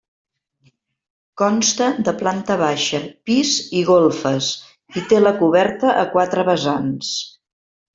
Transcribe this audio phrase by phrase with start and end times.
[1.41, 4.51] Consta de planta baixa, pis i golfes
[4.99, 7.17] i té la coberta a quatre vessants.